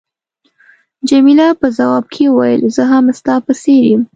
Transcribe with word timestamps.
جميله 1.09 1.47
په 1.59 1.67
ځواب 1.77 2.05
کې 2.13 2.23
وویل، 2.29 2.61
زه 2.75 2.83
هم 2.91 3.05
ستا 3.19 3.33
په 3.45 3.53
څېر 3.61 3.81
یم. 3.91 4.01